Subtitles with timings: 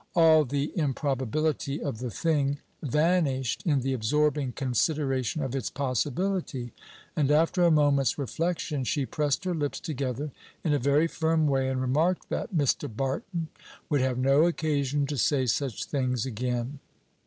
[0.15, 6.73] All the improbability of the thing vanished in the absorbing consideration of its possibility;
[7.15, 10.31] and, after a moment's reflection, she pressed her lips together
[10.63, 12.89] in a very firm way, and remarked that "Mr.
[12.89, 13.49] Barton
[13.91, 16.79] would have no occasion to say such things again."